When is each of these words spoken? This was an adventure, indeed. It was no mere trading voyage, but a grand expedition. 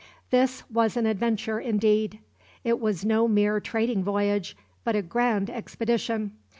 This 0.31 0.63
was 0.67 0.97
an 0.97 1.05
adventure, 1.05 1.59
indeed. 1.59 2.17
It 2.63 2.79
was 2.79 3.05
no 3.05 3.27
mere 3.27 3.59
trading 3.59 4.03
voyage, 4.03 4.57
but 4.83 4.95
a 4.95 5.03
grand 5.03 5.51
expedition. 5.51 6.31